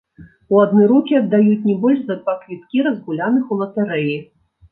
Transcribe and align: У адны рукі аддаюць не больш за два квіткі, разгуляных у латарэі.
У 0.53 0.61
адны 0.61 0.85
рукі 0.91 1.13
аддаюць 1.17 1.67
не 1.69 1.75
больш 1.83 1.99
за 2.07 2.15
два 2.23 2.35
квіткі, 2.45 2.83
разгуляных 2.87 3.43
у 3.57 3.59
латарэі. 3.61 4.17